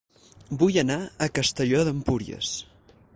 [0.61, 2.55] Vull anar a Castelló d'Empúries